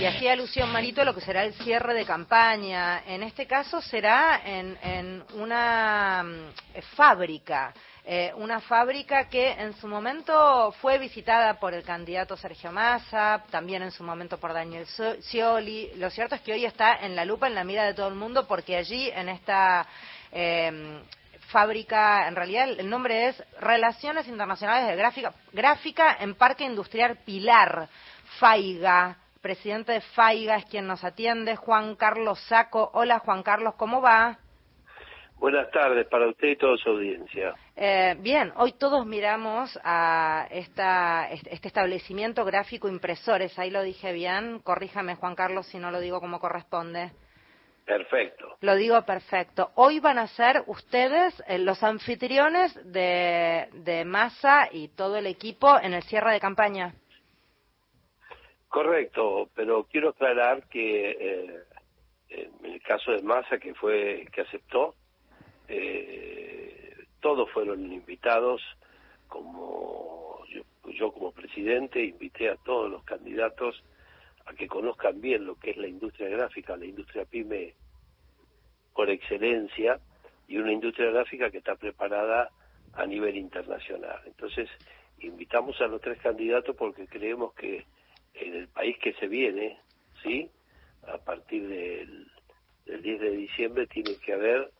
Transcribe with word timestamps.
Y 0.00 0.06
hacía 0.06 0.32
alusión 0.32 0.72
Marito 0.72 1.02
a 1.02 1.04
lo 1.04 1.14
que 1.14 1.20
será 1.20 1.44
el 1.44 1.52
cierre 1.52 1.92
de 1.92 2.06
campaña. 2.06 3.02
En 3.06 3.22
este 3.22 3.46
caso 3.46 3.82
será 3.82 4.40
en, 4.42 4.78
en 4.82 5.22
una 5.34 6.22
mm, 6.24 6.80
fábrica. 6.96 7.74
Eh, 8.02 8.32
una 8.36 8.62
fábrica 8.62 9.28
que 9.28 9.50
en 9.50 9.74
su 9.74 9.86
momento 9.86 10.72
fue 10.80 10.96
visitada 10.96 11.60
por 11.60 11.74
el 11.74 11.82
candidato 11.82 12.34
Sergio 12.34 12.72
Massa, 12.72 13.44
también 13.50 13.82
en 13.82 13.90
su 13.90 14.02
momento 14.02 14.38
por 14.38 14.54
Daniel 14.54 14.86
Scioli. 14.86 15.90
Lo 15.96 16.08
cierto 16.08 16.34
es 16.34 16.40
que 16.40 16.54
hoy 16.54 16.64
está 16.64 17.04
en 17.04 17.14
la 17.14 17.26
lupa, 17.26 17.46
en 17.46 17.54
la 17.54 17.62
mira 17.62 17.84
de 17.84 17.92
todo 17.92 18.08
el 18.08 18.14
mundo, 18.14 18.48
porque 18.48 18.78
allí 18.78 19.10
en 19.10 19.28
esta 19.28 19.86
eh, 20.32 21.02
fábrica, 21.48 22.26
en 22.26 22.36
realidad 22.36 22.70
el 22.70 22.88
nombre 22.88 23.28
es 23.28 23.44
Relaciones 23.60 24.26
Internacionales 24.28 24.88
de 24.88 24.96
Gráfica, 24.96 25.34
Gráfica 25.52 26.16
en 26.20 26.36
Parque 26.36 26.64
Industrial 26.64 27.18
Pilar, 27.22 27.86
FAIGA. 28.38 29.18
Presidente 29.40 29.92
de 29.92 30.00
FAIGA 30.02 30.56
es 30.56 30.66
quien 30.66 30.86
nos 30.86 31.02
atiende, 31.02 31.56
Juan 31.56 31.96
Carlos 31.96 32.38
Saco. 32.40 32.90
Hola 32.92 33.20
Juan 33.20 33.42
Carlos, 33.42 33.74
¿cómo 33.76 34.02
va? 34.02 34.38
Buenas 35.38 35.70
tardes 35.70 36.06
para 36.08 36.28
usted 36.28 36.48
y 36.48 36.56
toda 36.56 36.76
su 36.76 36.90
audiencia. 36.90 37.54
Eh, 37.74 38.14
bien, 38.18 38.52
hoy 38.56 38.72
todos 38.72 39.06
miramos 39.06 39.80
a 39.82 40.46
esta, 40.50 41.30
este 41.30 41.68
establecimiento 41.68 42.44
gráfico 42.44 42.86
impresores, 42.86 43.58
ahí 43.58 43.70
lo 43.70 43.82
dije 43.82 44.12
bien, 44.12 44.58
corríjame 44.58 45.14
Juan 45.14 45.34
Carlos 45.34 45.66
si 45.68 45.78
no 45.78 45.90
lo 45.90 46.00
digo 46.00 46.20
como 46.20 46.38
corresponde. 46.38 47.10
Perfecto. 47.86 48.58
Lo 48.60 48.74
digo 48.74 49.00
perfecto. 49.06 49.70
Hoy 49.76 50.00
van 50.00 50.18
a 50.18 50.26
ser 50.26 50.62
ustedes 50.66 51.42
eh, 51.48 51.58
los 51.58 51.82
anfitriones 51.82 52.78
de, 52.92 53.68
de 53.72 54.04
Massa 54.04 54.68
y 54.70 54.88
todo 54.88 55.16
el 55.16 55.26
equipo 55.26 55.80
en 55.80 55.94
el 55.94 56.02
cierre 56.02 56.34
de 56.34 56.40
campaña. 56.40 56.92
Correcto, 58.70 59.50
pero 59.52 59.82
quiero 59.90 60.10
aclarar 60.10 60.68
que 60.68 61.10
eh, 61.10 61.64
en 62.28 62.72
el 62.72 62.80
caso 62.80 63.10
de 63.10 63.20
Massa, 63.20 63.58
que 63.58 63.74
fue 63.74 64.28
que 64.32 64.42
aceptó, 64.42 64.94
eh, 65.66 66.94
todos 67.18 67.50
fueron 67.50 67.92
invitados, 67.92 68.62
como 69.26 70.38
yo, 70.50 70.62
yo 70.92 71.10
como 71.10 71.32
presidente 71.32 72.04
invité 72.04 72.48
a 72.48 72.54
todos 72.58 72.88
los 72.88 73.02
candidatos 73.02 73.82
a 74.46 74.54
que 74.54 74.68
conozcan 74.68 75.20
bien 75.20 75.46
lo 75.46 75.56
que 75.56 75.72
es 75.72 75.76
la 75.76 75.88
industria 75.88 76.28
gráfica, 76.28 76.76
la 76.76 76.86
industria 76.86 77.24
pyme 77.24 77.74
por 78.94 79.10
excelencia 79.10 79.98
y 80.46 80.58
una 80.58 80.70
industria 80.70 81.10
gráfica 81.10 81.50
que 81.50 81.58
está 81.58 81.74
preparada 81.74 82.50
a 82.92 83.04
nivel 83.04 83.36
internacional. 83.36 84.20
Entonces, 84.26 84.70
invitamos 85.18 85.80
a 85.80 85.88
los 85.88 86.00
tres 86.00 86.20
candidatos 86.20 86.76
porque 86.76 87.08
creemos 87.08 87.52
que 87.54 87.84
en 88.34 88.54
el 88.54 88.68
país 88.68 88.96
que 88.98 89.12
se 89.14 89.28
viene, 89.28 89.78
¿sí? 90.22 90.50
A 91.06 91.18
partir 91.18 91.66
del, 91.68 92.30
del 92.86 93.02
10 93.02 93.20
de 93.20 93.30
diciembre 93.30 93.86
tiene 93.86 94.16
que 94.16 94.32
haber 94.32 94.70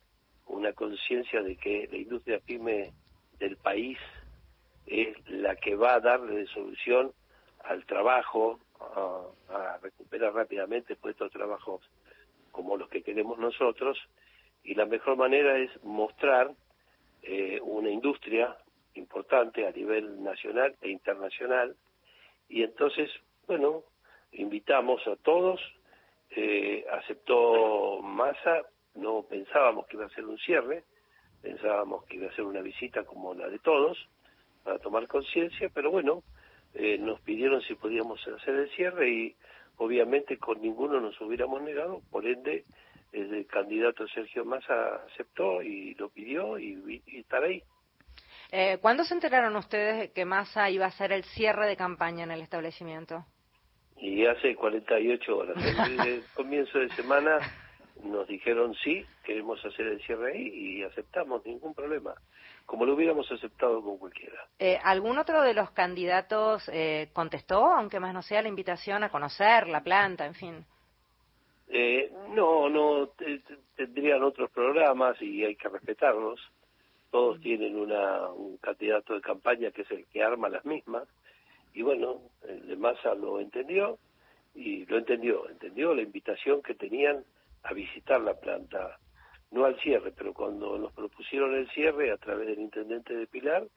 una 0.47 0.73
conciencia 0.73 1.41
de 1.41 1.55
que 1.55 1.87
la 1.91 1.97
industria 1.97 2.39
pyme 2.39 2.91
del 3.39 3.57
país 3.57 3.97
es 4.85 5.15
la 5.29 5.55
que 5.55 5.75
va 5.75 5.95
a 5.95 5.99
darle 5.99 6.45
solución 6.47 7.11
al 7.63 7.85
trabajo, 7.85 8.59
a, 8.79 9.77
recuperar 9.81 10.33
rápidamente 10.33 10.95
puestos 10.95 11.31
de 11.31 11.37
trabajo 11.37 11.81
como 12.51 12.77
los 12.77 12.89
que 12.89 13.01
queremos 13.01 13.37
nosotros, 13.39 13.97
y 14.63 14.75
la 14.75 14.85
mejor 14.85 15.15
manera 15.15 15.57
es 15.57 15.71
mostrar 15.83 16.51
eh, 17.23 17.59
una 17.61 17.89
industria 17.89 18.57
importante 18.95 19.65
a 19.65 19.71
nivel 19.71 20.23
nacional 20.23 20.75
e 20.81 20.89
internacional, 20.89 21.75
y 22.49 22.63
entonces, 22.63 23.09
bueno, 23.51 23.83
invitamos 24.31 25.05
a 25.07 25.17
todos, 25.17 25.59
eh, 26.29 26.85
aceptó 26.89 27.99
Massa, 28.01 28.61
no 28.95 29.23
pensábamos 29.23 29.87
que 29.87 29.97
iba 29.97 30.05
a 30.05 30.09
ser 30.11 30.23
un 30.23 30.37
cierre, 30.37 30.85
pensábamos 31.41 32.05
que 32.05 32.15
iba 32.15 32.29
a 32.29 32.33
ser 32.33 32.45
una 32.45 32.61
visita 32.61 33.03
como 33.03 33.33
la 33.33 33.49
de 33.49 33.59
todos, 33.59 33.97
para 34.63 34.79
tomar 34.79 35.05
conciencia, 35.09 35.69
pero 35.73 35.91
bueno, 35.91 36.23
eh, 36.75 36.97
nos 36.97 37.19
pidieron 37.19 37.61
si 37.63 37.75
podíamos 37.75 38.25
hacer 38.25 38.55
el 38.55 38.69
cierre 38.69 39.09
y 39.09 39.35
obviamente 39.75 40.37
con 40.37 40.61
ninguno 40.61 41.01
nos 41.01 41.19
hubiéramos 41.19 41.61
negado, 41.61 41.99
por 42.09 42.25
ende 42.25 42.63
el 43.11 43.45
candidato 43.47 44.07
Sergio 44.07 44.45
Massa 44.45 45.03
aceptó 45.11 45.61
y 45.61 45.93
lo 45.95 46.07
pidió 46.07 46.57
y, 46.57 47.03
y 47.05 47.19
estar 47.19 47.43
ahí. 47.43 47.61
Eh, 48.53 48.77
¿Cuándo 48.81 49.03
se 49.03 49.13
enteraron 49.13 49.57
ustedes 49.57 50.11
que 50.11 50.23
Massa 50.23 50.69
iba 50.69 50.85
a 50.85 50.87
hacer 50.87 51.11
el 51.11 51.25
cierre 51.25 51.67
de 51.67 51.75
campaña 51.75 52.23
en 52.23 52.31
el 52.31 52.41
establecimiento? 52.41 53.25
Y 54.01 54.25
hace 54.25 54.55
48 54.55 55.37
horas. 55.37 55.57
El 56.05 56.23
comienzo 56.33 56.79
de 56.79 56.89
semana 56.89 57.39
nos 58.03 58.27
dijeron 58.27 58.73
sí, 58.83 59.05
queremos 59.23 59.63
hacer 59.63 59.87
el 59.87 60.01
cierre 60.01 60.33
ahí 60.33 60.47
y 60.47 60.83
aceptamos, 60.83 61.45
ningún 61.45 61.73
problema, 61.73 62.13
como 62.65 62.85
lo 62.85 62.95
hubiéramos 62.95 63.31
aceptado 63.31 63.81
con 63.81 63.97
cualquiera. 63.97 64.47
Eh, 64.59 64.79
¿Algún 64.83 65.17
otro 65.17 65.41
de 65.41 65.53
los 65.53 65.71
candidatos 65.71 66.67
eh, 66.73 67.09
contestó, 67.13 67.65
aunque 67.65 67.99
más 67.99 68.13
no 68.13 68.21
sea 68.21 68.41
la 68.41 68.47
invitación 68.47 69.03
a 69.03 69.09
conocer 69.09 69.67
la 69.67 69.83
planta, 69.83 70.25
en 70.25 70.33
fin? 70.33 70.65
Eh, 71.69 72.11
no, 72.29 72.69
no, 72.69 73.11
tendrían 73.75 74.23
otros 74.23 74.49
programas 74.51 75.21
y 75.21 75.45
hay 75.45 75.55
que 75.55 75.69
respetarlos. 75.69 76.39
Todos 77.11 77.37
mm. 77.39 77.41
tienen 77.41 77.77
una, 77.77 78.27
un 78.29 78.57
candidato 78.57 79.13
de 79.13 79.21
campaña 79.21 79.71
que 79.71 79.83
es 79.83 79.91
el 79.91 80.05
que 80.07 80.23
arma 80.23 80.49
las 80.49 80.65
mismas. 80.65 81.07
Y 81.73 81.81
bueno, 81.81 82.21
el 82.47 82.67
de 82.67 82.75
Massa 82.75 83.15
lo 83.15 83.39
entendió 83.39 83.97
y 84.53 84.85
lo 84.85 84.97
entendió, 84.97 85.49
entendió 85.49 85.93
la 85.93 86.01
invitación 86.01 86.61
que 86.61 86.75
tenían 86.75 87.23
a 87.63 87.73
visitar 87.73 88.19
la 88.21 88.33
planta, 88.33 88.99
no 89.51 89.65
al 89.65 89.79
cierre, 89.79 90.11
pero 90.11 90.33
cuando 90.33 90.77
nos 90.77 90.91
propusieron 90.93 91.55
el 91.55 91.69
cierre 91.71 92.11
a 92.11 92.17
través 92.17 92.47
del 92.47 92.59
intendente 92.59 93.15
de 93.15 93.27
Pilar, 93.27 93.67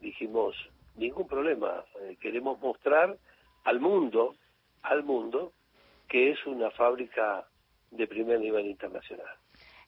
dijimos, 0.00 0.56
ningún 0.96 1.26
problema, 1.26 1.84
eh, 2.02 2.16
queremos 2.20 2.60
mostrar 2.60 3.16
al 3.64 3.80
mundo, 3.80 4.34
al 4.82 5.02
mundo, 5.02 5.52
que 6.08 6.30
es 6.30 6.46
una 6.46 6.70
fábrica 6.70 7.46
de 7.90 8.06
primer 8.06 8.40
nivel 8.40 8.66
internacional. 8.66 9.36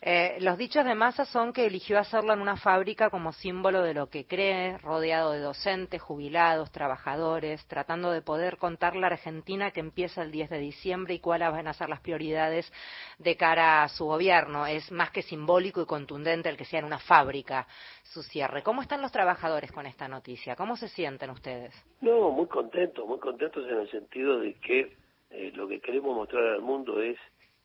Eh, 0.03 0.39
los 0.41 0.57
dichos 0.57 0.87
de 0.87 0.95
Massa 0.95 1.27
son 1.27 1.53
que 1.53 1.67
eligió 1.67 1.99
hacerlo 1.99 2.33
en 2.33 2.41
una 2.41 2.57
fábrica 2.57 3.11
como 3.11 3.35
símbolo 3.35 3.83
de 3.83 3.93
lo 3.93 4.09
que 4.09 4.25
cree, 4.25 4.79
rodeado 4.79 5.33
de 5.33 5.41
docentes, 5.41 6.01
jubilados, 6.01 6.73
trabajadores, 6.73 7.67
tratando 7.67 8.11
de 8.11 8.23
poder 8.23 8.57
contar 8.57 8.97
la 8.97 9.09
Argentina 9.09 9.73
que 9.73 9.81
empieza 9.81 10.23
el 10.23 10.31
10 10.31 10.49
de 10.49 10.59
diciembre 10.59 11.13
y 11.13 11.19
cuáles 11.19 11.51
van 11.51 11.69
a 11.69 11.75
ser 11.75 11.91
las 11.91 12.01
prioridades 12.01 12.73
de 13.19 13.37
cara 13.37 13.83
a 13.83 13.89
su 13.89 14.07
gobierno. 14.07 14.67
Es 14.67 14.91
más 14.91 15.11
que 15.11 15.21
simbólico 15.21 15.83
y 15.83 15.87
contundente 15.87 16.49
el 16.49 16.57
que 16.57 16.65
sea 16.65 16.79
en 16.79 16.87
una 16.87 16.99
fábrica 16.99 17.67
su 18.03 18.23
cierre. 18.23 18.63
¿Cómo 18.63 18.81
están 18.81 19.03
los 19.03 19.13
trabajadores 19.13 19.71
con 19.71 19.85
esta 19.85 20.09
noticia? 20.09 20.57
¿Cómo 20.57 20.77
se 20.77 20.89
sienten 20.89 21.29
ustedes? 21.29 21.75
No, 22.01 22.31
muy 22.31 22.47
contentos, 22.47 23.07
muy 23.07 23.19
contentos 23.19 23.69
en 23.69 23.81
el 23.81 23.91
sentido 23.91 24.39
de 24.41 24.55
que 24.55 24.97
eh, 25.29 25.53
lo 25.55 25.69
que 25.69 25.79
queremos 25.81 26.17
mostrar 26.17 26.43
al 26.45 26.63
mundo 26.63 27.03
es 27.03 27.19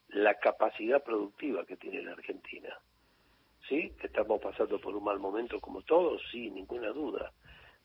la 0.10 0.36
capacidad 0.36 1.04
productiva 1.04 1.66
que 1.66 1.78
tiene 1.78 2.02
la 2.02 2.14
Argentina. 2.14 2.70
¿Sí? 3.68 3.92
Estamos 4.02 4.42
pasando 4.42 4.80
por 4.80 4.96
un 4.96 5.04
mal 5.04 5.20
momento 5.20 5.60
como 5.60 5.82
todos, 5.82 6.22
sí, 6.32 6.52
ninguna 6.52 6.90
duda. 6.90 7.32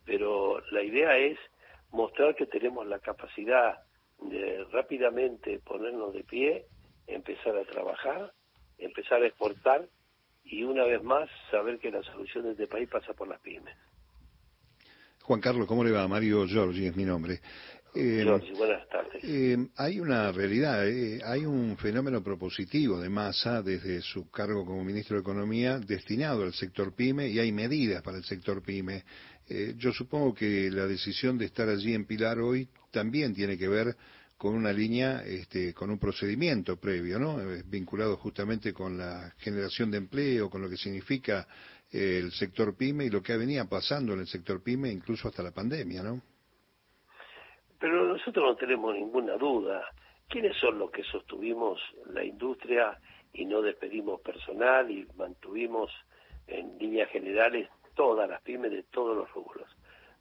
Pero 0.05 0.61
la 0.71 0.83
idea 0.83 1.17
es 1.17 1.39
mostrar 1.91 2.35
que 2.35 2.47
tenemos 2.47 2.87
la 2.87 2.99
capacidad 2.99 3.81
de 4.21 4.65
rápidamente 4.71 5.59
ponernos 5.61 6.13
de 6.13 6.25
pie, 6.25 6.67
empezar 7.07 7.57
a 7.57 7.65
trabajar, 7.65 8.33
empezar 8.79 9.23
a 9.23 9.27
exportar 9.27 9.89
y 10.45 10.63
una 10.65 10.85
vez 10.85 11.03
más 11.03 11.29
saber 11.51 11.79
que 11.79 11.91
la 11.91 12.03
solución 12.03 12.45
de 12.45 12.53
este 12.53 12.67
país 12.67 12.89
pasa 12.89 13.15
por 13.15 13.29
las 13.29 13.41
pymes. 13.41 13.77
Juan 15.23 15.41
Carlos, 15.41 15.67
¿cómo 15.67 15.85
le 15.85 15.93
va? 15.93 16.09
Mario 16.09 16.47
Giorgi 16.47 16.87
es 16.87 16.97
mi 16.97 17.05
nombre. 17.05 17.41
Eh, 17.95 18.25
buenas 18.57 18.89
tardes. 18.89 19.25
Eh, 19.25 19.57
hay 19.77 19.99
una 19.99 20.31
realidad, 20.31 20.87
eh, 20.89 21.21
hay 21.25 21.45
un 21.45 21.77
fenómeno 21.77 22.23
propositivo 22.23 23.01
de 23.01 23.09
masa 23.09 23.63
desde 23.63 24.01
su 24.01 24.31
cargo 24.31 24.65
como 24.65 24.85
ministro 24.85 25.17
de 25.17 25.23
Economía 25.23 25.79
destinado 25.81 26.45
al 26.45 26.55
sector 26.55 26.95
pyme 26.95 27.29
y 27.29 27.41
hay 27.41 27.51
medidas 27.51 28.03
para 28.03 28.19
el 28.19 28.25
sector 28.25 28.63
pyme. 28.63 29.05
yo 29.77 29.93
supongo 29.93 30.33
que 30.33 30.71
la 30.71 30.87
decisión 30.87 31.37
de 31.37 31.47
estar 31.47 31.69
allí 31.69 31.93
en 31.93 32.05
Pilar 32.05 32.39
hoy 32.39 32.69
también 32.93 33.35
tiene 33.35 33.59
que 33.59 33.67
ver 33.67 33.97
con 34.37 34.55
una 34.55 34.73
línea, 34.73 35.25
este, 35.27 35.75
con 35.75 35.91
un 35.91 35.99
procedimiento 35.99 36.77
previo, 36.77 37.19
¿no? 37.19 37.39
vinculado 37.67 38.17
justamente 38.17 38.73
con 38.73 38.97
la 38.97 39.35
generación 39.39 39.91
de 39.91 39.99
empleo, 39.99 40.49
con 40.49 40.63
lo 40.63 40.71
que 40.71 40.77
significa 40.77 41.49
el 41.91 42.31
sector 42.31 42.77
pyme 42.77 43.07
y 43.07 43.11
lo 43.11 43.21
que 43.21 43.37
venía 43.37 43.65
pasando 43.65 44.15
en 44.15 44.21
el 44.21 44.29
sector 44.29 44.63
pyme 44.63 44.93
incluso 44.93 45.27
hasta 45.27 45.43
la 45.43 45.51
pandemia, 45.51 46.05
¿no? 46.05 46.23
Pero 47.81 48.05
nosotros 48.05 48.45
no 48.45 48.57
tenemos 48.57 48.95
ninguna 48.95 49.37
duda. 49.37 49.83
¿Quiénes 50.29 50.57
son 50.59 50.79
los 50.79 50.91
que 50.91 51.03
sostuvimos 51.03 51.81
la 52.13 52.23
industria 52.23 53.01
y 53.33 53.47
no 53.47 53.63
despedimos 53.63 54.21
personal 54.21 54.91
y 54.91 55.09
mantuvimos 55.17 55.91
en 56.47 56.79
líneas 56.79 57.09
generales 57.11 57.69
todas 57.95 58.29
las 58.29 58.43
pymes 58.43 58.71
de 58.71 58.83
todos 58.85 59.17
los 59.17 59.33
rubros? 59.33 59.67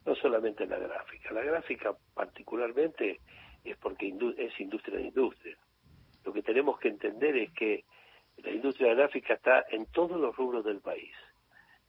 No 0.06 0.14
solamente 0.16 0.66
la 0.66 0.78
gráfica. 0.78 1.32
La 1.32 1.42
gráfica 1.42 1.94
particularmente 2.14 3.20
es 3.62 3.76
porque 3.76 4.08
es 4.38 4.58
industria 4.58 4.96
de 4.96 5.04
industria. 5.04 5.58
Lo 6.24 6.32
que 6.32 6.42
tenemos 6.42 6.78
que 6.78 6.88
entender 6.88 7.36
es 7.36 7.52
que 7.52 7.84
la 8.38 8.52
industria 8.52 8.94
gráfica 8.94 9.34
está 9.34 9.66
en 9.68 9.84
todos 9.92 10.18
los 10.18 10.34
rubros 10.34 10.64
del 10.64 10.80
país 10.80 11.12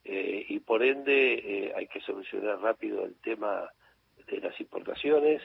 eh, 0.03 0.45
y 0.49 0.59
por 0.59 0.83
ende 0.83 1.33
eh, 1.33 1.73
hay 1.73 1.87
que 1.87 2.01
solucionar 2.01 2.59
rápido 2.59 3.05
el 3.05 3.15
tema 3.21 3.69
de 4.27 4.41
las 4.41 4.59
importaciones 4.59 5.41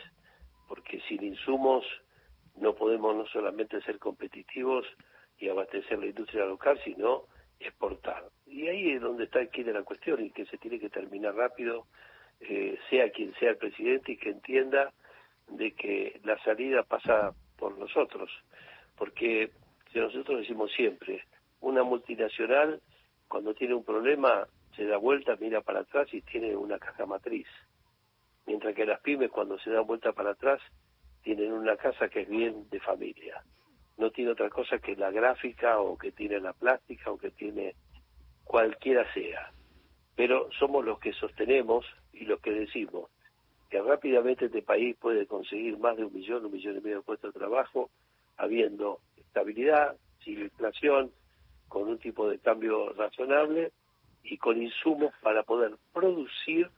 porque 0.68 1.00
sin 1.08 1.22
insumos 1.24 1.84
no 2.56 2.74
podemos 2.74 3.14
no 3.14 3.26
solamente 3.26 3.80
ser 3.82 3.98
competitivos 3.98 4.86
y 5.38 5.48
abastecer 5.48 5.98
la 5.98 6.06
industria 6.06 6.46
local, 6.46 6.80
sino 6.84 7.24
exportar. 7.60 8.24
Y 8.46 8.66
ahí 8.68 8.92
es 8.92 9.00
donde 9.00 9.24
está 9.24 9.46
quiere 9.46 9.72
la 9.72 9.82
cuestión 9.82 10.24
y 10.24 10.30
que 10.30 10.46
se 10.46 10.58
tiene 10.58 10.78
que 10.78 10.90
terminar 10.90 11.34
rápido, 11.34 11.86
eh, 12.40 12.78
sea 12.90 13.10
quien 13.10 13.34
sea 13.34 13.50
el 13.50 13.56
presidente 13.56 14.12
y 14.12 14.16
que 14.16 14.30
entienda 14.30 14.92
de 15.48 15.72
que 15.72 16.20
la 16.24 16.38
salida 16.42 16.82
pasa 16.82 17.34
por 17.56 17.78
nosotros, 17.78 18.30
porque 18.96 19.50
si 19.92 19.98
nosotros 19.98 20.40
decimos 20.40 20.70
siempre, 20.72 21.24
una 21.60 21.82
multinacional 21.82 22.80
cuando 23.28 23.54
tiene 23.54 23.74
un 23.74 23.84
problema 23.84 24.46
se 24.74 24.84
da 24.84 24.98
vuelta, 24.98 25.36
mira 25.40 25.62
para 25.62 25.80
atrás 25.80 26.12
y 26.12 26.20
tiene 26.22 26.54
una 26.54 26.78
caja 26.78 27.06
matriz, 27.06 27.46
mientras 28.46 28.74
que 28.74 28.86
las 28.86 29.00
pymes 29.00 29.30
cuando 29.30 29.58
se 29.58 29.70
dan 29.70 29.86
vuelta 29.86 30.12
para 30.12 30.30
atrás 30.30 30.60
tienen 31.22 31.52
una 31.52 31.76
casa 31.76 32.08
que 32.08 32.22
es 32.22 32.28
bien 32.28 32.68
de 32.70 32.80
familia, 32.80 33.42
no 33.96 34.10
tiene 34.10 34.30
otra 34.30 34.50
cosa 34.50 34.78
que 34.78 34.94
la 34.96 35.10
gráfica 35.10 35.80
o 35.80 35.96
que 35.96 36.12
tiene 36.12 36.40
la 36.40 36.52
plástica 36.52 37.10
o 37.10 37.18
que 37.18 37.30
tiene 37.30 37.74
cualquiera 38.44 39.12
sea, 39.12 39.50
pero 40.14 40.48
somos 40.58 40.84
los 40.84 40.98
que 41.00 41.12
sostenemos 41.12 41.84
y 42.12 42.24
los 42.24 42.40
que 42.40 42.52
decimos 42.52 43.10
que 43.68 43.82
rápidamente 43.82 44.46
este 44.46 44.62
país 44.62 44.96
puede 44.96 45.26
conseguir 45.26 45.78
más 45.78 45.96
de 45.96 46.04
un 46.04 46.12
millón, 46.12 46.44
un 46.44 46.52
millón 46.52 46.76
y 46.76 46.80
medio 46.80 46.98
de 46.98 47.02
puestos 47.02 47.34
de 47.34 47.40
trabajo, 47.40 47.90
habiendo 48.36 49.00
estabilidad, 49.16 49.96
sin 50.22 50.40
inflación, 50.40 51.10
con 51.68 51.88
un 51.88 51.98
tipo 51.98 52.28
de 52.28 52.38
cambio 52.38 52.92
razonable 52.92 53.72
y 54.22 54.38
con 54.38 54.62
insumos 54.62 55.12
para 55.20 55.42
poder 55.42 55.74
producir 55.92 56.70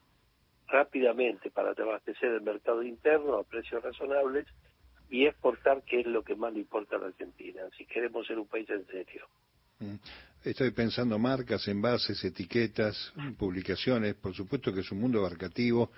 rápidamente 0.68 1.50
para 1.50 1.70
abastecer 1.70 2.30
el 2.32 2.42
mercado 2.42 2.82
interno 2.82 3.36
a 3.36 3.44
precios 3.44 3.82
razonables 3.82 4.46
y 5.10 5.26
exportar, 5.26 5.82
que 5.82 6.00
es 6.00 6.06
lo 6.06 6.22
que 6.22 6.36
más 6.36 6.52
le 6.52 6.60
importa 6.60 6.96
a 6.96 6.98
la 7.00 7.06
Argentina, 7.06 7.62
si 7.76 7.86
queremos 7.86 8.26
ser 8.26 8.38
un 8.38 8.46
país 8.46 8.68
en 8.70 8.86
serio. 8.86 9.26
Mm. 9.80 9.96
Estoy 10.44 10.70
pensando 10.70 11.18
marcas, 11.18 11.66
envases, 11.66 12.22
etiquetas, 12.24 13.12
publicaciones. 13.36 14.14
Por 14.14 14.34
supuesto 14.34 14.72
que 14.72 14.80
es 14.80 14.92
un 14.92 15.00
mundo 15.00 15.18
abarcativo 15.18 15.90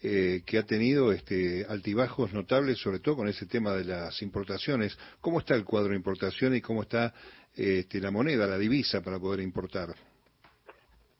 eh, 0.00 0.42
que 0.46 0.56
ha 0.56 0.62
tenido 0.62 1.12
este, 1.12 1.66
altibajos 1.68 2.32
notables, 2.32 2.78
sobre 2.78 3.00
todo 3.00 3.16
con 3.16 3.28
ese 3.28 3.46
tema 3.46 3.72
de 3.72 3.84
las 3.84 4.22
importaciones. 4.22 4.96
¿Cómo 5.20 5.40
está 5.40 5.56
el 5.56 5.64
cuadro 5.64 5.90
de 5.90 5.96
importación 5.96 6.54
y 6.54 6.60
cómo 6.60 6.82
está 6.82 7.12
este, 7.56 8.00
la 8.00 8.12
moneda, 8.12 8.46
la 8.46 8.56
divisa 8.56 9.02
para 9.02 9.18
poder 9.18 9.40
importar? 9.40 9.88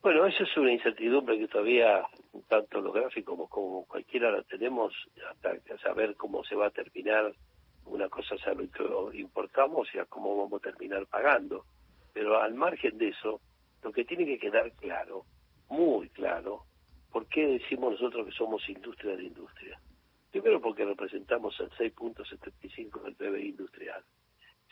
Bueno, 0.00 0.26
eso 0.26 0.44
es 0.44 0.56
una 0.56 0.72
incertidumbre 0.72 1.38
que 1.38 1.48
todavía 1.48 2.04
tanto 2.46 2.80
los 2.80 2.94
gráficos 2.94 3.48
como, 3.48 3.84
cualquiera 3.86 4.30
la 4.30 4.42
tenemos 4.42 4.94
hasta 5.28 5.78
saber 5.78 6.14
cómo 6.14 6.44
se 6.44 6.54
va 6.54 6.66
a 6.66 6.70
terminar. 6.70 7.32
Una 7.84 8.08
cosa 8.08 8.36
es 8.36 8.46
a 8.46 8.54
lo 8.54 9.10
que 9.10 9.18
importamos 9.18 9.88
y 9.94 9.98
a 9.98 10.04
cómo 10.04 10.36
vamos 10.36 10.60
a 10.60 10.70
terminar 10.70 11.06
pagando. 11.06 11.64
Pero 12.12 12.40
al 12.40 12.54
margen 12.54 12.96
de 12.96 13.08
eso, 13.08 13.40
lo 13.82 13.92
que 13.92 14.04
tiene 14.04 14.24
que 14.24 14.38
quedar 14.38 14.70
claro, 14.72 15.24
muy 15.68 16.08
claro, 16.10 16.64
¿por 17.10 17.26
qué 17.26 17.46
decimos 17.46 17.92
nosotros 17.92 18.26
que 18.26 18.32
somos 18.32 18.68
industria 18.68 19.16
de 19.16 19.24
industria? 19.24 19.80
Primero 20.30 20.60
porque 20.60 20.84
representamos 20.84 21.58
el 21.60 21.70
6.75 21.70 23.02
del 23.02 23.14
PBI 23.14 23.48
industrial. 23.48 24.02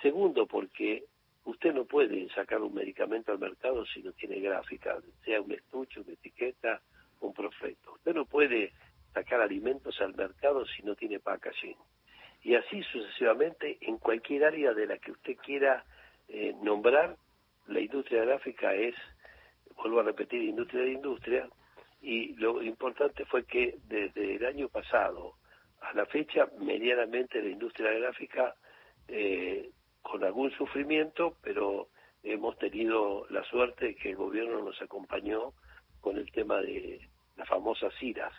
Segundo 0.00 0.46
porque 0.46 1.04
usted 1.46 1.72
no 1.72 1.84
puede 1.84 2.28
sacar 2.30 2.60
un 2.60 2.74
medicamento 2.74 3.32
al 3.32 3.38
mercado 3.38 3.86
si 3.86 4.02
no 4.02 4.12
tiene 4.12 4.40
gráfica, 4.40 4.98
sea 5.24 5.40
un 5.40 5.52
estuche, 5.52 6.00
una 6.00 6.12
etiqueta, 6.12 6.80
un 7.20 7.32
prospecto. 7.32 7.92
Usted 7.94 8.14
no 8.14 8.26
puede 8.26 8.72
sacar 9.14 9.40
alimentos 9.40 10.00
al 10.00 10.14
mercado 10.14 10.66
si 10.66 10.82
no 10.82 10.94
tiene 10.94 11.20
packaging. 11.20 11.76
Y 12.42 12.54
así 12.54 12.82
sucesivamente 12.82 13.78
en 13.80 13.98
cualquier 13.98 14.44
área 14.44 14.74
de 14.74 14.86
la 14.86 14.98
que 14.98 15.12
usted 15.12 15.36
quiera 15.36 15.84
eh, 16.28 16.54
nombrar, 16.62 17.16
la 17.68 17.80
industria 17.80 18.24
gráfica 18.24 18.74
es, 18.74 18.94
vuelvo 19.76 20.00
a 20.00 20.04
repetir, 20.04 20.42
industria 20.42 20.82
de 20.82 20.92
industria, 20.92 21.48
y 22.00 22.34
lo 22.34 22.62
importante 22.62 23.24
fue 23.24 23.44
que 23.44 23.78
desde 23.84 24.36
el 24.36 24.44
año 24.44 24.68
pasado 24.68 25.34
a 25.80 25.92
la 25.94 26.06
fecha, 26.06 26.48
medianamente 26.60 27.42
la 27.42 27.48
industria 27.48 27.90
gráfica, 27.92 28.54
eh, 29.08 29.70
con 30.10 30.22
algún 30.24 30.50
sufrimiento, 30.52 31.36
pero 31.42 31.88
hemos 32.22 32.56
tenido 32.58 33.26
la 33.30 33.42
suerte 33.44 33.86
de 33.86 33.94
que 33.96 34.10
el 34.10 34.16
gobierno 34.16 34.62
nos 34.62 34.80
acompañó 34.80 35.52
con 36.00 36.16
el 36.16 36.30
tema 36.32 36.60
de 36.60 37.00
las 37.36 37.48
famosas 37.48 37.92
IRAS, 38.00 38.32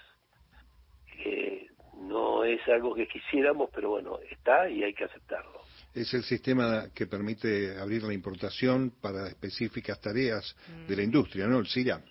que 1.06 1.68
no 1.98 2.44
es 2.44 2.62
algo 2.68 2.94
que 2.96 3.08
quisiéramos, 3.08 3.70
pero 3.74 3.90
bueno, 3.90 4.20
está 4.30 4.70
y 4.70 4.84
hay 4.84 4.94
que 4.94 5.06
aceptarlo. 5.06 5.62
Es 5.94 6.14
el 6.14 6.24
sistema 6.24 6.86
que 6.94 7.08
permite 7.08 7.80
abrir 7.80 8.04
la 8.04 8.14
importación 8.14 8.94
para 9.02 9.28
específicas 9.28 10.00
tareas 10.00 10.56
de 10.88 10.96
la 10.96 11.04
industria, 11.04 11.48
¿no? 11.48 11.60
El 11.60 11.68
CIRA. 11.68 12.02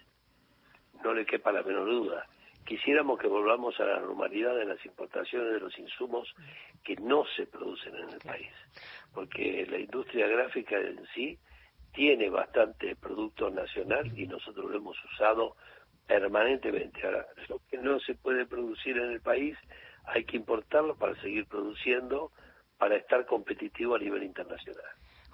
No 1.04 1.14
le 1.14 1.24
quepa 1.24 1.52
la 1.52 1.62
menor 1.62 1.86
duda. 1.88 2.26
Quisiéramos 2.66 3.20
que 3.20 3.28
volvamos 3.28 3.78
a 3.78 3.84
la 3.84 4.00
normalidad 4.00 4.56
de 4.56 4.64
las 4.64 4.84
importaciones 4.84 5.52
de 5.52 5.60
los 5.60 5.78
insumos 5.78 6.34
que 6.82 6.96
no 6.96 7.24
se 7.36 7.46
producen 7.46 7.94
en 7.94 8.10
el 8.10 8.18
país, 8.18 8.50
porque 9.14 9.64
la 9.70 9.78
industria 9.78 10.26
gráfica 10.26 10.76
en 10.76 11.06
sí 11.14 11.38
tiene 11.94 12.28
bastante 12.28 12.96
producto 12.96 13.50
nacional 13.50 14.10
y 14.18 14.26
nosotros 14.26 14.68
lo 14.68 14.76
hemos 14.76 14.96
usado 15.12 15.54
permanentemente. 16.08 17.06
Ahora, 17.06 17.24
lo 17.48 17.60
que 17.70 17.78
no 17.78 18.00
se 18.00 18.14
puede 18.16 18.46
producir 18.46 18.98
en 18.98 19.12
el 19.12 19.20
país 19.20 19.56
hay 20.04 20.24
que 20.24 20.36
importarlo 20.36 20.96
para 20.96 21.14
seguir 21.20 21.46
produciendo, 21.46 22.32
para 22.78 22.96
estar 22.96 23.24
competitivo 23.26 23.94
a 23.94 24.00
nivel 24.00 24.24
internacional. 24.24 24.84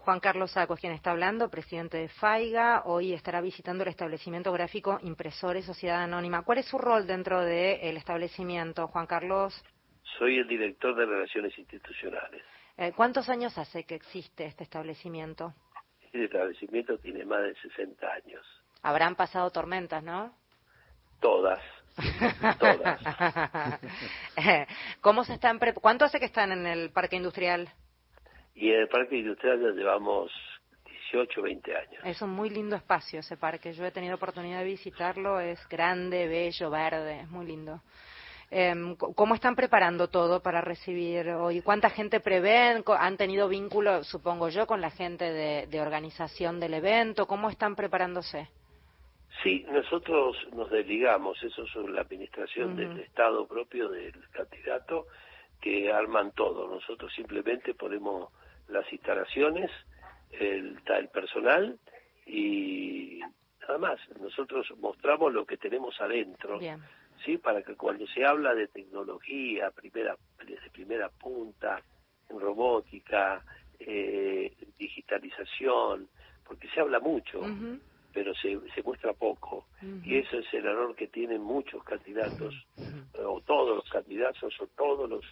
Juan 0.05 0.19
Carlos 0.19 0.51
Saco 0.51 0.77
quien 0.77 0.93
está 0.93 1.13
hablando, 1.13 1.49
presidente 1.49 1.97
de 1.97 2.09
FAIGA. 2.09 2.83
Hoy 2.87 3.13
estará 3.13 3.41
visitando 3.41 3.85
el 3.85 3.89
establecimiento 3.89 4.53
gráfico 4.53 4.99
Impresores 5.03 5.65
Sociedad 5.65 6.03
Anónima. 6.03 6.43
¿Cuál 6.43 6.59
es 6.59 6.67
su 6.67 6.77
rol 6.77 7.07
dentro 7.07 7.41
del 7.41 7.97
establecimiento, 7.97 8.89
Juan 8.89 9.07
Carlos? 9.07 9.55
Soy 10.19 10.39
el 10.39 10.49
director 10.49 10.97
de 10.97 11.07
Relaciones 11.07 11.57
Institucionales. 11.57 12.43
Eh, 12.79 12.93
¿Cuántos 12.97 13.29
años 13.29 13.57
hace 13.59 13.85
que 13.85 13.95
existe 13.95 14.45
este 14.45 14.65
establecimiento? 14.65 15.55
Este 16.01 16.25
establecimiento 16.25 16.99
tiene 16.99 17.25
más 17.25 17.43
de 17.43 17.55
60 17.55 18.05
años. 18.05 18.45
Habrán 18.83 19.15
pasado 19.15 19.51
tormentas, 19.51 20.03
¿no? 20.03 20.35
Todas. 21.21 21.61
Todas. 22.59 23.01
¿Cómo 25.01 25.23
se 25.23 25.35
están 25.35 25.61
¿Cuánto 25.81 26.05
hace 26.05 26.19
que 26.19 26.27
están 26.27 26.51
en 26.51 26.67
el 26.67 26.91
parque 26.91 27.15
industrial? 27.15 27.69
Y 28.55 28.71
en 28.71 28.81
el 28.81 28.89
parque 28.89 29.17
industrial 29.17 29.61
ya 29.61 29.71
llevamos 29.71 30.31
18, 30.85 31.43
20 31.43 31.77
años. 31.77 32.03
Es 32.05 32.23
un 32.23 32.31
muy 32.31 32.51
lindo 32.51 32.77
espacio 32.77 33.21
ese 33.21 33.37
parque. 33.37 33.73
Yo 33.73 33.85
he 33.85 33.91
tenido 33.91 34.17
oportunidad 34.17 34.59
de 34.61 34.65
visitarlo. 34.65 35.41
Es 35.41 35.67
grande, 35.69 36.27
bello, 36.29 36.71
verde. 36.71 37.21
Es 37.21 37.29
muy 37.29 37.47
lindo. 37.47 37.81
Em, 38.55 38.97
¿Cómo 38.97 39.35
están 39.35 39.57
preparando 39.57 40.09
todo 40.09 40.43
para 40.43 40.61
recibir 40.61 41.27
hoy? 41.31 41.63
¿Cuánta 41.63 41.89
gente 41.89 42.21
prevén? 42.21 42.85
¿Han 42.87 43.17
tenido 43.17 43.49
vínculo, 43.49 44.05
supongo 44.05 44.51
yo, 44.51 44.67
con 44.67 44.83
la 44.83 44.91
gente 44.91 45.33
de, 45.33 45.81
organización 45.81 46.61
del 46.61 46.75
evento? 46.75 47.27
¿Cómo 47.27 47.49
están 47.49 47.75
preparándose? 47.75 48.51
Sí, 49.43 49.65
nosotros 49.71 50.37
nos 50.53 50.71
desligamos, 50.71 51.43
eso 51.43 51.63
es 51.63 51.91
la 51.91 52.03
administración 52.03 52.77
del 52.77 53.01
Estado 53.01 53.47
propio 53.47 53.89
del 53.89 54.13
candidato, 54.33 55.07
que 55.59 55.91
arman 55.91 56.33
todo. 56.33 56.69
Nosotros 56.69 57.11
simplemente 57.15 57.73
ponemos 57.73 58.29
las 58.73 58.91
instalaciones, 58.93 59.71
el, 60.33 60.79
el 60.87 61.09
personal 61.09 61.79
y 62.27 63.21
nada 63.61 63.79
más. 63.79 64.01
Nosotros 64.21 64.67
mostramos 64.79 65.33
lo 65.33 65.45
que 65.45 65.57
tenemos 65.57 66.01
adentro, 66.01 66.59
sí, 67.25 67.39
para 67.39 67.63
que 67.63 67.75
cuando 67.75 68.07
se 68.09 68.25
habla 68.25 68.55
de 68.55 68.69
tecnología, 68.69 69.71
primera 69.71 70.17
de 70.47 70.71
primera 70.73 71.09
punta, 71.09 71.81
robótica, 72.29 73.45
eh, 73.79 74.53
digitalización, 74.79 76.09
porque 76.45 76.69
se 76.69 76.81
habla 76.81 76.99
mucho, 76.99 77.41
pero 78.13 78.35
se, 78.35 78.59
se 78.75 78.83
muestra 78.83 79.13
poco. 79.13 79.67
Y 80.05 80.17
eso 80.19 80.39
es 80.39 80.47
el 80.53 80.67
error 80.67 80.95
que 80.95 81.09
tienen 81.09 81.43
muchos 81.43 81.83
candidatos, 81.85 82.55
o 83.19 83.41
todos 83.43 83.77
los 83.77 83.91
candidatos, 83.91 84.55
o 84.61 84.67
todos 84.69 85.09
los 85.09 85.25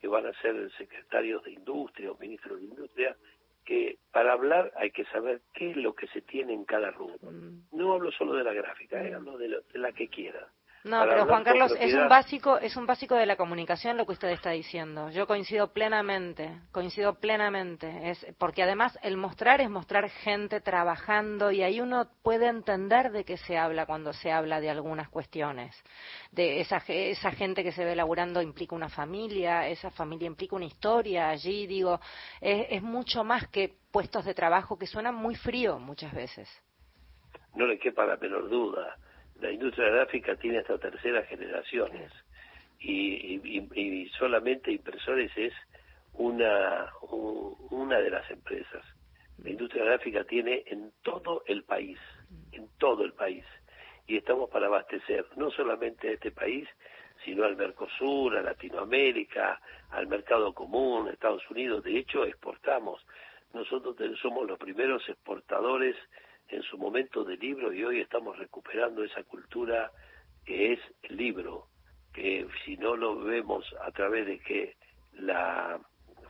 que 0.00 0.08
van 0.08 0.26
a 0.26 0.32
ser 0.40 0.70
secretarios 0.76 1.42
de 1.44 1.52
industria 1.52 2.12
o 2.12 2.18
ministros 2.18 2.60
de 2.60 2.66
industria, 2.66 3.16
que 3.64 3.98
para 4.12 4.32
hablar 4.32 4.72
hay 4.76 4.90
que 4.92 5.04
saber 5.06 5.40
qué 5.52 5.70
es 5.70 5.76
lo 5.76 5.94
que 5.94 6.06
se 6.08 6.22
tiene 6.22 6.54
en 6.54 6.64
cada 6.64 6.90
rubro. 6.92 7.30
No 7.72 7.92
hablo 7.92 8.12
solo 8.12 8.34
de 8.34 8.44
la 8.44 8.52
gráfica, 8.52 9.02
eh, 9.02 9.12
hablo 9.12 9.36
de, 9.36 9.60
la 9.74 9.92
que 9.92 10.08
quiera. 10.08 10.48
No, 10.86 11.04
pero 11.08 11.26
Juan 11.26 11.42
Carlos, 11.42 11.74
es 11.80 11.92
un 11.94 12.08
básico, 12.08 12.58
es 12.58 12.76
un 12.76 12.86
básico 12.86 13.16
de 13.16 13.26
la 13.26 13.34
comunicación 13.34 13.96
lo 13.96 14.06
que 14.06 14.12
usted 14.12 14.28
está 14.28 14.50
diciendo. 14.50 15.10
Yo 15.10 15.26
coincido 15.26 15.72
plenamente, 15.72 16.60
coincido 16.70 17.14
plenamente. 17.14 18.10
Es 18.10 18.24
porque 18.38 18.62
además 18.62 18.96
el 19.02 19.16
mostrar 19.16 19.60
es 19.60 19.68
mostrar 19.68 20.08
gente 20.08 20.60
trabajando 20.60 21.50
y 21.50 21.64
ahí 21.64 21.80
uno 21.80 22.06
puede 22.22 22.46
entender 22.46 23.10
de 23.10 23.24
qué 23.24 23.36
se 23.36 23.58
habla 23.58 23.84
cuando 23.84 24.12
se 24.12 24.30
habla 24.30 24.60
de 24.60 24.70
algunas 24.70 25.08
cuestiones. 25.08 25.76
De 26.30 26.60
esa, 26.60 26.80
esa 26.86 27.32
gente 27.32 27.64
que 27.64 27.72
se 27.72 27.84
ve 27.84 27.96
laburando 27.96 28.40
implica 28.40 28.76
una 28.76 28.88
familia, 28.88 29.66
esa 29.66 29.90
familia 29.90 30.28
implica 30.28 30.54
una 30.54 30.66
historia 30.66 31.30
allí. 31.30 31.66
Digo, 31.66 31.98
es, 32.40 32.64
es 32.70 32.82
mucho 32.82 33.24
más 33.24 33.48
que 33.48 33.74
puestos 33.90 34.24
de 34.24 34.34
trabajo 34.34 34.78
que 34.78 34.86
suenan 34.86 35.16
muy 35.16 35.34
frío 35.34 35.80
muchas 35.80 36.14
veces. 36.14 36.48
No 37.56 37.66
le 37.66 37.76
quepa 37.80 38.06
la 38.06 38.16
menor 38.18 38.48
duda 38.48 38.96
la 39.40 39.50
industria 39.50 39.88
gráfica 39.90 40.36
tiene 40.36 40.58
hasta 40.58 40.78
terceras 40.78 41.26
generaciones 41.28 42.12
y, 42.78 43.40
y, 43.74 44.08
solamente 44.18 44.70
impresores 44.70 45.30
es 45.36 45.52
una, 46.14 46.90
una 47.70 47.98
de 47.98 48.10
las 48.10 48.30
empresas. 48.30 48.84
La 49.42 49.50
industria 49.50 49.84
gráfica 49.84 50.24
tiene 50.24 50.62
en 50.66 50.92
todo 51.02 51.42
el 51.46 51.64
país, 51.64 51.98
en 52.52 52.68
todo 52.78 53.04
el 53.04 53.12
país. 53.12 53.44
Y 54.06 54.16
estamos 54.16 54.48
para 54.50 54.66
abastecer 54.66 55.26
no 55.36 55.50
solamente 55.50 56.08
a 56.08 56.12
este 56.12 56.30
país, 56.30 56.68
sino 57.24 57.44
al 57.44 57.56
Mercosur, 57.56 58.36
a 58.36 58.42
Latinoamérica, 58.42 59.60
al 59.90 60.06
mercado 60.06 60.52
común, 60.54 61.08
a 61.08 61.12
Estados 61.12 61.42
Unidos. 61.50 61.82
De 61.82 61.98
hecho, 61.98 62.24
exportamos. 62.24 63.04
Nosotros 63.52 63.96
somos 64.20 64.46
los 64.46 64.58
primeros 64.58 65.06
exportadores 65.08 65.96
en 66.48 66.62
su 66.62 66.78
momento 66.78 67.24
de 67.24 67.36
libro 67.36 67.72
y 67.72 67.84
hoy 67.84 68.00
estamos 68.00 68.38
recuperando 68.38 69.02
esa 69.04 69.22
cultura 69.24 69.90
que 70.44 70.72
es 70.74 70.80
el 71.02 71.16
libro, 71.16 71.66
que 72.12 72.46
si 72.64 72.76
no 72.76 72.96
lo 72.96 73.18
vemos 73.18 73.64
a 73.82 73.90
través 73.90 74.26
de 74.26 74.38
que 74.38 74.76
la 75.14 75.80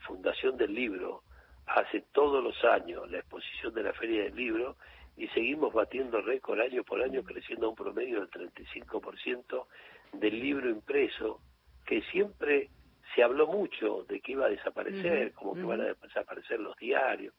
Fundación 0.06 0.56
del 0.56 0.74
Libro 0.74 1.22
hace 1.66 2.02
todos 2.12 2.42
los 2.42 2.64
años 2.64 3.10
la 3.10 3.18
exposición 3.18 3.74
de 3.74 3.82
la 3.82 3.92
Feria 3.92 4.24
del 4.24 4.36
Libro 4.36 4.76
y 5.16 5.28
seguimos 5.28 5.72
batiendo 5.72 6.20
récord 6.20 6.60
año 6.60 6.84
por 6.84 7.02
año, 7.02 7.22
creciendo 7.22 7.66
a 7.66 7.70
un 7.70 7.74
promedio 7.74 8.20
del 8.20 8.30
35% 8.30 9.66
del 10.12 10.40
libro 10.40 10.68
impreso, 10.68 11.40
que 11.86 12.02
siempre 12.12 12.68
se 13.14 13.22
habló 13.22 13.46
mucho 13.46 14.04
de 14.08 14.20
que 14.20 14.32
iba 14.32 14.46
a 14.46 14.50
desaparecer, 14.50 15.32
como 15.32 15.54
que 15.54 15.62
van 15.62 15.80
a 15.80 15.84
desaparecer 15.84 16.60
los 16.60 16.76
diarios. 16.76 17.34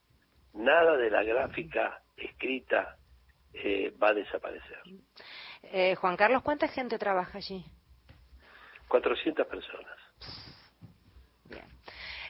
Nada 0.54 0.98
de 0.98 1.10
la 1.10 1.24
gráfica 1.24 2.02
escrita 2.16 2.98
eh, 3.54 3.94
va 4.02 4.10
a 4.10 4.14
desaparecer. 4.14 4.80
Eh, 5.64 5.96
Juan 5.96 6.16
Carlos, 6.16 6.44
¿cuánta 6.44 6.68
gente 6.68 6.98
trabaja 6.98 7.38
allí? 7.38 7.66
400 8.88 9.48
personas. 9.48 9.98
Bien. 11.46 11.66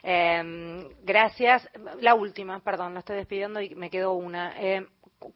Eh, 0.02 0.88
gracias. 1.02 1.68
La 2.00 2.14
última, 2.14 2.60
perdón, 2.60 2.94
la 2.94 3.00
estoy 3.00 3.16
despidiendo 3.16 3.60
y 3.60 3.74
me 3.74 3.90
quedó 3.90 4.12
una. 4.12 4.60
Eh, 4.60 4.86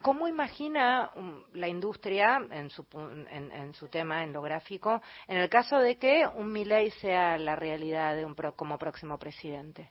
¿Cómo 0.00 0.28
imagina 0.28 1.10
um, 1.16 1.42
la 1.54 1.66
industria 1.66 2.40
en 2.50 2.70
su, 2.70 2.86
en, 3.30 3.74
su 3.74 3.88
tema, 3.88 4.22
en 4.22 4.32
lo 4.32 4.40
gráfico, 4.40 5.02
en 5.26 5.38
el 5.38 5.48
caso 5.48 5.78
de 5.78 5.98
que 5.98 6.24
un 6.24 6.52
Milei 6.52 6.90
sea 6.92 7.36
la 7.36 7.56
realidad 7.56 8.14
de 8.14 8.24
un 8.24 8.34
como 8.34 8.78
próximo 8.78 9.18
presidente? 9.18 9.90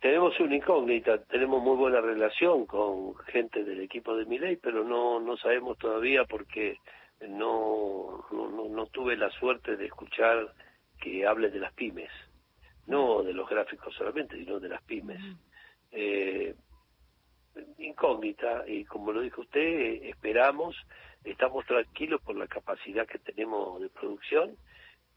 Tenemos 0.00 0.38
una 0.40 0.56
incógnita, 0.56 1.22
tenemos 1.24 1.62
muy 1.62 1.76
buena 1.76 2.00
relación 2.00 2.66
con 2.66 3.14
gente 3.26 3.64
del 3.64 3.80
equipo 3.80 4.16
de 4.16 4.26
Miley, 4.26 4.56
pero 4.56 4.84
no 4.84 5.20
no 5.20 5.36
sabemos 5.36 5.78
todavía 5.78 6.24
porque 6.24 6.78
no, 7.28 8.24
no, 8.30 8.68
no 8.68 8.86
tuve 8.86 9.16
la 9.16 9.30
suerte 9.30 9.76
de 9.76 9.86
escuchar 9.86 10.52
que 11.00 11.26
hable 11.26 11.50
de 11.50 11.60
las 11.60 11.72
pymes, 11.72 12.10
no 12.86 13.22
de 13.22 13.32
los 13.32 13.48
gráficos 13.48 13.94
solamente, 13.94 14.36
sino 14.36 14.60
de 14.60 14.68
las 14.68 14.82
pymes. 14.82 15.20
Eh, 15.92 16.54
incógnita, 17.78 18.64
y 18.66 18.84
como 18.84 19.12
lo 19.12 19.22
dijo 19.22 19.40
usted, 19.40 20.02
esperamos, 20.04 20.76
estamos 21.24 21.64
tranquilos 21.64 22.20
por 22.22 22.36
la 22.36 22.46
capacidad 22.46 23.06
que 23.06 23.18
tenemos 23.18 23.80
de 23.80 23.88
producción 23.88 24.56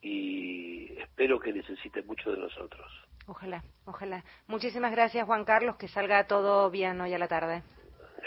y 0.01 0.93
espero 0.99 1.39
que 1.39 1.51
necesite 1.51 2.01
mucho 2.03 2.31
de 2.31 2.37
nosotros. 2.37 3.08
Ojalá, 3.29 3.63
ojalá. 3.85 4.23
Muchísimas 4.47 4.91
gracias, 4.91 5.23
Juan 5.27 5.45
Carlos. 5.45 5.75
Que 5.75 5.87
salga 5.87 6.25
todo 6.25 6.71
bien 6.71 6.99
hoy 6.99 7.13
a 7.13 7.19
la 7.19 7.27
tarde. 7.27 7.61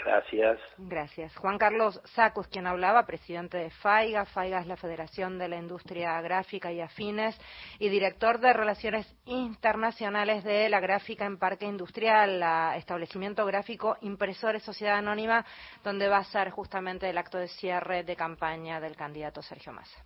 Gracias. 0.05 0.59
Gracias. 0.77 1.35
Juan 1.35 1.57
Carlos 1.57 2.01
Saco 2.15 2.41
es 2.41 2.47
quien 2.47 2.67
hablaba, 2.67 3.05
presidente 3.05 3.57
de 3.57 3.69
FAIGA. 3.69 4.25
FAIGA 4.25 4.61
es 4.61 4.67
la 4.67 4.77
Federación 4.77 5.37
de 5.37 5.49
la 5.49 5.57
Industria 5.57 6.19
Gráfica 6.21 6.71
y 6.71 6.79
Afines 6.79 7.37
y 7.79 7.89
director 7.89 8.39
de 8.39 8.53
Relaciones 8.53 9.13
Internacionales 9.25 10.43
de 10.45 10.69
la 10.69 10.79
Gráfica 10.79 11.25
en 11.25 11.37
Parque 11.37 11.65
Industrial, 11.65 12.39
la 12.39 12.77
establecimiento 12.77 13.45
gráfico 13.45 13.97
Impresores 14.01 14.63
Sociedad 14.63 14.97
Anónima, 14.97 15.45
donde 15.83 16.07
va 16.07 16.17
a 16.17 16.23
ser 16.23 16.49
justamente 16.49 17.09
el 17.09 17.17
acto 17.17 17.37
de 17.37 17.49
cierre 17.49 18.03
de 18.03 18.15
campaña 18.15 18.79
del 18.79 18.95
candidato 18.95 19.41
Sergio 19.41 19.73
Massa. 19.73 20.03